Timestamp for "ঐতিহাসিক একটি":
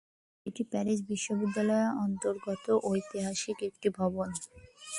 2.85-3.87